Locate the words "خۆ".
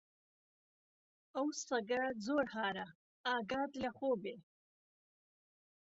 3.97-4.11